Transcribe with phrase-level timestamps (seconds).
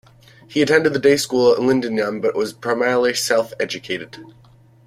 [0.47, 4.17] He attended the day school at Llandinam but was primarily self-educated.